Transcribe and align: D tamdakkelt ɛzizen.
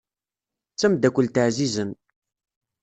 D 0.73 0.75
tamdakkelt 0.79 1.35
ɛzizen. 1.45 1.91